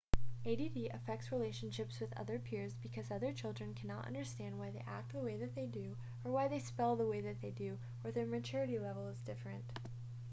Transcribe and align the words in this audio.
add 0.47 0.59
affects 0.95 1.31
relationships 1.31 1.99
with 1.99 2.11
other 2.17 2.39
peers 2.39 2.73
because 2.81 3.11
other 3.11 3.31
children 3.31 3.75
can 3.75 3.87
not 3.87 4.07
understand 4.07 4.57
why 4.57 4.71
they 4.71 4.83
act 4.87 5.11
the 5.13 5.19
way 5.19 5.37
that 5.37 5.53
they 5.53 5.67
do 5.67 5.95
or 6.23 6.31
why 6.31 6.47
they 6.47 6.57
spell 6.57 6.95
they 6.95 7.03
way 7.05 7.21
they 7.21 7.51
do 7.51 7.77
or 8.03 8.09
that 8.09 8.15
their 8.15 8.25
maturity 8.25 8.79
level 8.79 9.07
is 9.09 9.19
different 9.19 9.73